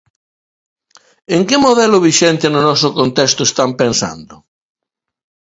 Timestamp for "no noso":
2.49-2.87